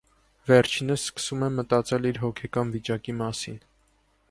[0.51, 3.63] Վերջինս սկսում է մտածել իր հոգեկան վիճակի մասին։